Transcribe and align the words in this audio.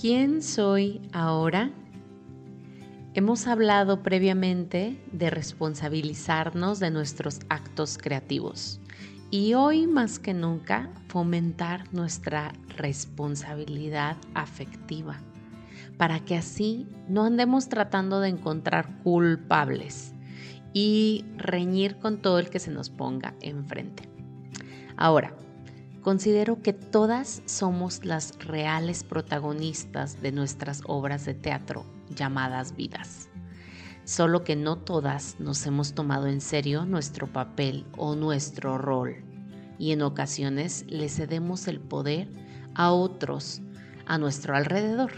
¿Quién 0.00 0.40
soy 0.40 1.02
ahora? 1.12 1.70
Hemos 3.12 3.46
hablado 3.46 4.02
previamente 4.02 4.98
de 5.12 5.28
responsabilizarnos 5.28 6.80
de 6.80 6.90
nuestros 6.90 7.40
actos 7.50 7.98
creativos 7.98 8.80
y 9.30 9.52
hoy 9.52 9.86
más 9.86 10.18
que 10.18 10.32
nunca 10.32 10.88
fomentar 11.08 11.92
nuestra 11.92 12.54
responsabilidad 12.78 14.16
afectiva 14.32 15.20
para 15.98 16.20
que 16.20 16.34
así 16.34 16.86
no 17.06 17.24
andemos 17.24 17.68
tratando 17.68 18.20
de 18.20 18.30
encontrar 18.30 19.02
culpables 19.02 20.14
y 20.72 21.26
reñir 21.36 21.98
con 21.98 22.22
todo 22.22 22.38
el 22.38 22.48
que 22.48 22.58
se 22.58 22.70
nos 22.70 22.88
ponga 22.88 23.34
enfrente. 23.42 24.08
Ahora, 24.96 25.36
considero 26.00 26.62
que 26.62 26.72
todas 26.72 27.42
somos 27.46 28.04
las 28.04 28.38
reales 28.38 29.04
protagonistas 29.04 30.20
de 30.22 30.32
nuestras 30.32 30.82
obras 30.86 31.24
de 31.24 31.34
teatro 31.34 31.84
llamadas 32.14 32.74
vidas. 32.76 33.28
Solo 34.04 34.42
que 34.42 34.56
no 34.56 34.76
todas 34.76 35.36
nos 35.38 35.66
hemos 35.66 35.94
tomado 35.94 36.26
en 36.26 36.40
serio 36.40 36.84
nuestro 36.84 37.26
papel 37.26 37.86
o 37.96 38.16
nuestro 38.16 38.78
rol 38.78 39.22
y 39.78 39.92
en 39.92 40.02
ocasiones 40.02 40.84
le 40.88 41.08
cedemos 41.08 41.68
el 41.68 41.80
poder 41.80 42.28
a 42.74 42.92
otros 42.92 43.62
a 44.06 44.18
nuestro 44.18 44.56
alrededor, 44.56 45.12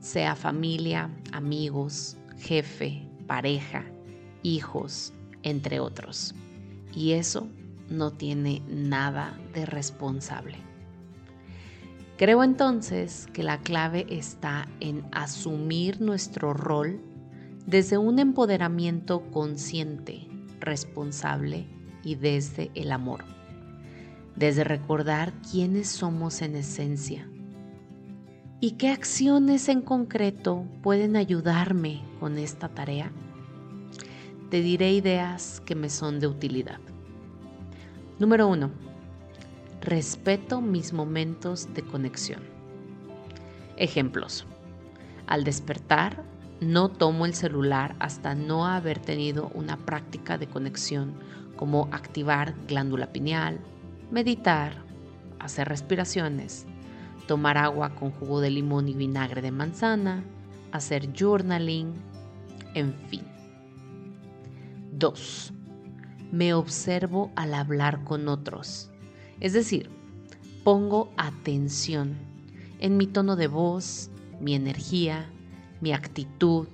sea 0.00 0.34
familia, 0.34 1.10
amigos, 1.32 2.16
jefe, 2.38 3.06
pareja, 3.26 3.84
hijos, 4.42 5.12
entre 5.42 5.78
otros. 5.78 6.34
Y 6.94 7.12
eso 7.12 7.48
no 7.88 8.12
tiene 8.12 8.62
nada 8.68 9.38
de 9.52 9.66
responsable. 9.66 10.56
Creo 12.16 12.44
entonces 12.44 13.26
que 13.32 13.42
la 13.42 13.58
clave 13.58 14.06
está 14.08 14.68
en 14.80 15.04
asumir 15.10 16.00
nuestro 16.00 16.54
rol 16.54 17.00
desde 17.66 17.98
un 17.98 18.18
empoderamiento 18.18 19.22
consciente, 19.32 20.28
responsable 20.60 21.66
y 22.04 22.14
desde 22.14 22.70
el 22.74 22.92
amor. 22.92 23.24
Desde 24.36 24.62
recordar 24.62 25.32
quiénes 25.50 25.88
somos 25.88 26.40
en 26.42 26.56
esencia 26.56 27.28
y 28.60 28.72
qué 28.72 28.90
acciones 28.90 29.68
en 29.68 29.82
concreto 29.82 30.64
pueden 30.82 31.16
ayudarme 31.16 32.02
con 32.20 32.38
esta 32.38 32.68
tarea. 32.68 33.12
Te 34.50 34.60
diré 34.62 34.92
ideas 34.92 35.60
que 35.66 35.74
me 35.74 35.90
son 35.90 36.20
de 36.20 36.28
utilidad. 36.28 36.78
Número 38.18 38.46
1 38.48 38.94
respeto 39.84 40.62
mis 40.62 40.94
momentos 40.94 41.72
de 41.74 41.82
conexión. 41.82 42.40
Ejemplos. 43.76 44.46
Al 45.26 45.44
despertar, 45.44 46.24
no 46.60 46.88
tomo 46.88 47.26
el 47.26 47.34
celular 47.34 47.94
hasta 47.98 48.34
no 48.34 48.66
haber 48.66 48.98
tenido 48.98 49.50
una 49.52 49.76
práctica 49.76 50.38
de 50.38 50.46
conexión 50.46 51.12
como 51.56 51.88
activar 51.92 52.54
glándula 52.66 53.12
pineal, 53.12 53.60
meditar, 54.10 54.72
hacer 55.38 55.68
respiraciones, 55.68 56.66
tomar 57.26 57.58
agua 57.58 57.94
con 57.94 58.10
jugo 58.10 58.40
de 58.40 58.50
limón 58.50 58.88
y 58.88 58.94
vinagre 58.94 59.42
de 59.42 59.50
manzana, 59.50 60.24
hacer 60.72 61.12
journaling, 61.12 61.92
en 62.74 62.94
fin. 63.08 63.22
2. 64.92 65.52
Me 66.32 66.54
observo 66.54 67.30
al 67.36 67.54
hablar 67.54 68.04
con 68.04 68.28
otros 68.28 68.90
es 69.40 69.52
decir, 69.52 69.90
pongo 70.62 71.12
atención 71.16 72.16
en 72.78 72.96
mi 72.96 73.06
tono 73.06 73.36
de 73.36 73.48
voz, 73.48 74.10
mi 74.40 74.54
energía, 74.54 75.30
mi 75.80 75.92
actitud 75.92 76.68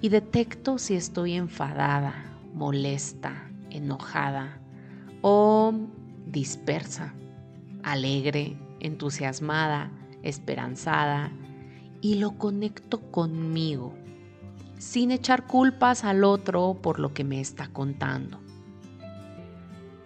y 0.00 0.08
detecto 0.08 0.78
si 0.78 0.94
estoy 0.94 1.34
enfadada, 1.34 2.14
molesta, 2.54 3.50
enojada 3.70 4.60
o 5.22 5.74
dispersa, 6.26 7.14
alegre, 7.82 8.56
entusiasmada, 8.80 9.90
esperanzada 10.22 11.32
y 12.00 12.16
lo 12.16 12.38
conecto 12.38 13.00
conmigo, 13.10 13.94
sin 14.78 15.10
echar 15.10 15.46
culpas 15.46 16.04
al 16.04 16.24
otro 16.24 16.78
por 16.80 16.98
lo 16.98 17.12
que 17.12 17.24
me 17.24 17.40
está 17.40 17.68
contando. 17.68 18.49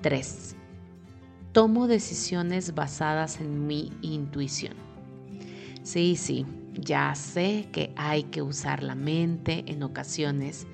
3 0.05 0.55
tomo 1.53 1.87
decisiones 1.87 2.75
basadas 2.75 3.41
en 3.41 3.67
mi 3.67 3.91
intuición. 4.03 4.75
Sí, 5.83 6.17
sí, 6.17 6.45
ya 6.75 7.15
sé 7.15 7.69
que 7.73 7.95
hay 7.97 8.25
que 8.25 8.43
usar 8.43 8.83
la 8.83 8.95
mente 8.95 9.65
en 9.67 9.83
ocasiones 9.83 10.67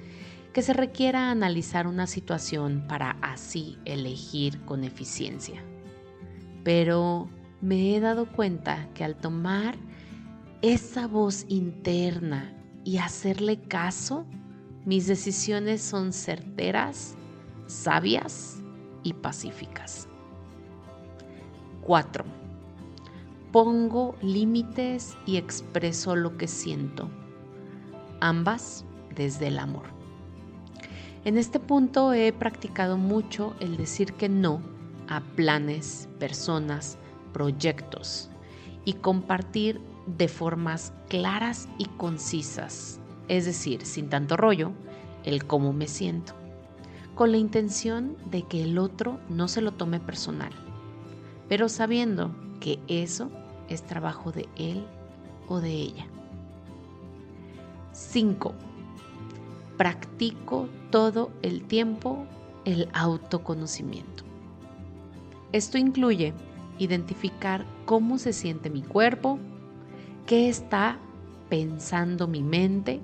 que 0.53 0.63
se 0.63 0.73
requiera 0.73 1.31
analizar 1.31 1.87
una 1.87 2.09
situación 2.09 2.87
para 2.89 3.19
así 3.23 3.79
elegir 3.85 4.63
con 4.63 4.83
eficiencia. 4.83 5.63
Pero 6.65 7.31
me 7.61 7.95
he 7.95 8.01
dado 8.01 8.27
cuenta 8.33 8.89
que 8.95 9.05
al 9.05 9.15
tomar 9.15 9.77
esa 10.61 11.07
voz 11.07 11.47
interna 11.49 12.53
y 12.85 12.99
hacerle 12.99 13.61
caso, 13.61 14.27
mis 14.85 15.07
decisiones 15.07 15.83
son 15.83 16.13
certeras, 16.13 17.15
sabias 17.69 18.60
y 19.03 19.15
pacíficas. 19.15 20.09
4. 21.83 22.25
Pongo 23.53 24.15
límites 24.23 25.17
y 25.27 25.37
expreso 25.37 26.15
lo 26.15 26.37
que 26.37 26.47
siento, 26.47 27.09
ambas 28.21 28.85
desde 29.15 29.49
el 29.49 29.59
amor. 29.59 29.85
En 31.25 31.37
este 31.37 31.59
punto 31.59 32.13
he 32.13 32.33
practicado 32.33 32.97
mucho 32.97 33.55
el 33.61 33.77
decir 33.77 34.15
que 34.15 34.29
no 34.29 34.61
a 35.09 35.21
planes, 35.21 36.09
personas, 36.19 36.97
proyectos 37.33 38.31
y 38.85 38.95
compartir 38.95 39.81
de 40.07 40.29
formas 40.29 40.93
claras 41.09 41.69
y 41.77 41.87
concisas, 41.87 43.01
es 43.29 43.45
decir, 43.45 43.85
sin 43.85 44.09
tanto 44.09 44.37
rollo, 44.37 44.73
el 45.25 45.47
cómo 45.47 45.73
me 45.73 45.89
siento, 45.89 46.35
con 47.21 47.33
la 47.33 47.37
intención 47.37 48.17
de 48.31 48.45
que 48.45 48.63
el 48.63 48.79
otro 48.79 49.21
no 49.29 49.47
se 49.47 49.61
lo 49.61 49.73
tome 49.73 50.01
personal 50.01 50.55
pero 51.51 51.69
sabiendo 51.69 52.31
que 52.61 52.79
eso 52.89 53.29
es 53.69 53.83
trabajo 53.83 54.33
de 54.33 54.49
él 54.57 54.87
o 55.49 55.61
de 55.61 55.73
ella. 55.73 56.07
5. 57.91 58.55
Practico 59.77 60.69
todo 60.91 61.33
el 61.43 61.65
tiempo 61.65 62.25
el 62.65 62.89
autoconocimiento. 62.95 64.23
Esto 65.51 65.77
incluye 65.77 66.33
identificar 66.79 67.67
cómo 67.85 68.17
se 68.17 68.33
siente 68.33 68.71
mi 68.71 68.83
cuerpo, 68.83 69.41
qué 70.25 70.49
está 70.49 70.99
pensando 71.49 72.29
mi 72.29 72.43
mente 72.43 73.01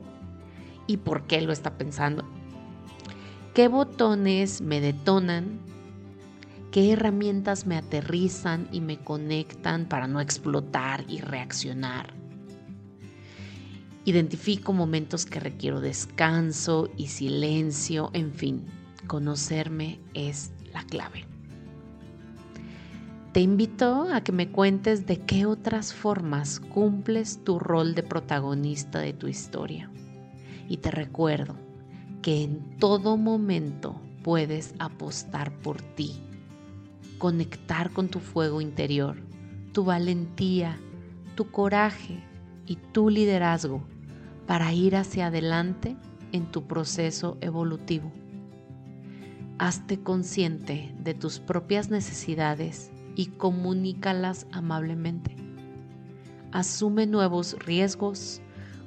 y 0.87 0.99
por 0.99 1.25
qué 1.25 1.43
lo 1.43 1.53
está 1.53 1.77
pensando, 1.77 2.25
qué 3.57 3.69
botones 3.69 4.61
me 4.61 4.83
detonan 4.83 5.59
qué 6.71 6.93
herramientas 6.93 7.65
me 7.65 7.79
aterrizan 7.79 8.69
y 8.71 8.83
me 8.83 8.99
conectan 8.99 9.87
para 9.87 10.07
no 10.07 10.21
explotar 10.21 11.07
y 11.09 11.23
reaccionar. 11.23 12.13
Identifico 14.05 14.75
momentos 14.75 15.25
que 15.25 15.41
requiero 15.41 15.81
descanso 15.81 16.91
y 16.99 17.07
silencio, 17.07 18.11
en 18.13 18.35
fin, 18.35 18.67
conocerme 19.07 20.01
es 20.13 20.53
la 20.75 20.85
clave. 20.85 21.25
Te 23.33 23.41
invito 23.41 24.07
a 24.13 24.21
que 24.21 24.33
me 24.33 24.51
cuentes 24.51 25.07
de 25.07 25.17
qué 25.21 25.47
otras 25.47 25.95
formas 25.95 26.61
cumples 26.61 27.43
tu 27.43 27.59
rol 27.59 27.95
de 27.95 28.03
protagonista 28.03 28.99
de 28.99 29.15
tu 29.15 29.29
historia. 29.29 29.91
Y 30.69 30.77
te 30.77 30.91
recuerdo 30.91 31.66
que 32.27 32.43
en 32.43 32.77
todo 32.81 33.17
momento 33.17 34.01
puedes 34.25 34.75
apostar 34.81 35.57
por 35.61 35.81
ti 35.81 36.25
conectar 37.19 37.93
con 37.93 38.09
tu 38.09 38.19
fuego 38.19 38.61
interior, 38.61 39.17
tu 39.71 39.85
valentía, 39.85 40.77
tu 41.37 41.53
coraje 41.53 42.25
y 42.67 42.79
tu 42.91 43.11
liderazgo 43.11 43.87
para 44.45 44.73
ir 44.73 44.97
hacia 44.97 45.29
adelante 45.29 45.97
en 46.33 46.51
tu 46.51 46.67
proceso 46.67 47.39
evolutivo. 47.41 48.11
Hazte 49.61 50.01
consciente 50.01 50.93
de 50.99 51.15
tus 51.15 51.39
propias 51.39 51.91
necesidades 51.91 52.91
y 53.15 53.27
comunícalas 53.27 54.49
amablemente. 54.51 55.37
Asume 56.51 57.07
nuevos 57.07 57.57
riesgos, 57.65 58.41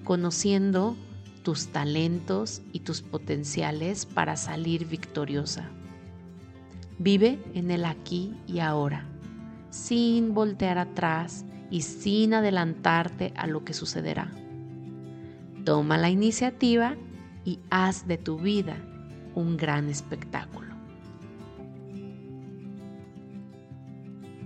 conociendo 0.04 0.98
tus 1.44 1.68
talentos 1.68 2.62
y 2.74 2.82
tus 2.82 3.02
potenciales 3.02 4.06
para 4.06 4.36
salir 4.36 4.86
victoriosa. 4.88 5.70
Vive 6.98 7.40
en 7.54 7.72
el 7.72 7.86
aquí 7.86 8.34
y 8.48 8.60
ahora, 8.60 9.06
sin 9.70 10.34
voltear 10.34 10.78
atrás 10.78 11.46
y 11.72 11.82
sin 11.82 12.34
adelantarte 12.34 13.34
a 13.36 13.48
lo 13.48 13.64
que 13.64 13.74
sucederá. 13.74 14.30
Toma 15.64 15.98
la 15.98 16.10
iniciativa 16.10 16.96
y 17.46 17.60
haz 17.70 18.08
de 18.08 18.18
tu 18.18 18.38
vida 18.38 18.78
un 19.36 19.56
gran 19.56 19.90
espectáculo. 19.90 20.76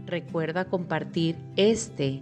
Recuerda 0.06 0.66
compartir 0.66 1.38
este 1.56 2.22